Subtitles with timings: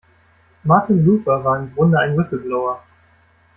[0.63, 2.81] Martin Luther war im Grunde ein Whistleblower.